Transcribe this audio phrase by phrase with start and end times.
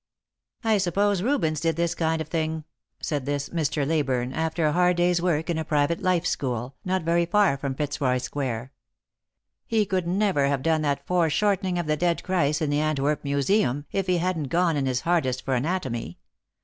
[0.73, 2.63] "I suppose Rubens did this kind of thing,"
[3.03, 3.85] said this Mr.
[3.85, 7.75] Leyburne, after a hard day's work in a private life school, not very far from
[7.75, 8.71] Fitzroy square."
[9.67, 13.85] He could never have done that foreshortening of the dead Christ in the Antwerp Musuem
[13.91, 16.17] if he hadn't gone in his hardest for anatomy.